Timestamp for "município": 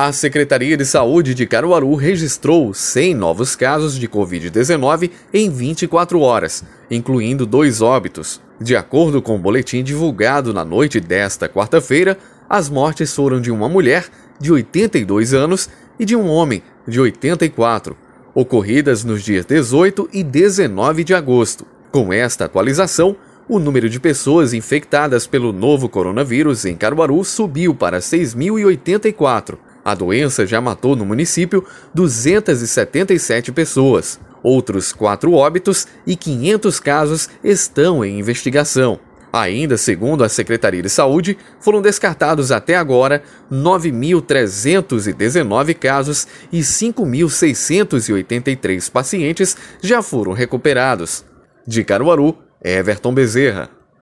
31.04-31.64